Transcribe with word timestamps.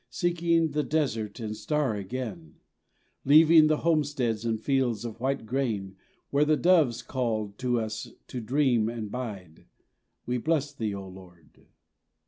Seeking 0.09 0.71
the 0.71 0.81
desert 0.81 1.39
and 1.39 1.55
star 1.55 1.93
again, 1.93 2.55
Leaving 3.23 3.67
the 3.67 3.77
homesteads 3.85 4.43
and 4.45 4.59
fields 4.59 5.05
of 5.05 5.19
white 5.19 5.45
grain 5.45 5.95
Where 6.31 6.43
the 6.43 6.57
doves 6.57 7.03
called 7.03 7.63
us 7.63 8.09
to 8.29 8.41
dream 8.41 8.89
and 8.89 9.11
bide. 9.11 9.65
We 10.25 10.39
bless 10.39 10.73
Thee, 10.73 10.95
Lord. 10.95 11.67